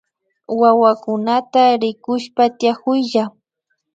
Wawakunata 0.61 1.61
rikushpa 1.81 2.43
tiakuylla 2.57 3.23